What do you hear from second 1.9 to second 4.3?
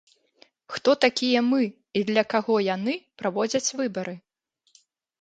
і для каго яны праводзяць выбары?